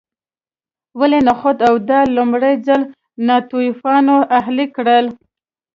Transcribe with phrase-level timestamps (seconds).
[0.99, 2.81] ولې نخود او دال لومړي ځل
[3.27, 5.05] ناتوفیانو اهلي کړل